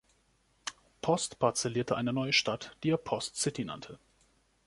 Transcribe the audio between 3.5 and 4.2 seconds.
nannte.